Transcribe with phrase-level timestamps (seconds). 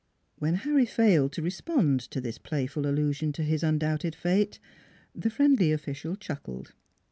[0.39, 4.57] When Harry failed to respond to this playful allusion to his undoubted fate,
[5.13, 6.73] the friendly official chuckled.